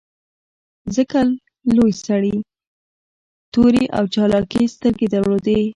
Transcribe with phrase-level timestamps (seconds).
[0.95, 1.19] ځکه
[1.75, 2.35] لوی سړي
[3.53, 5.61] تورې او چالاکې سترګې درلودې